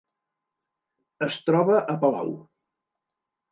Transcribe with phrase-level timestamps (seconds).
[1.27, 2.35] Es troba a Palau.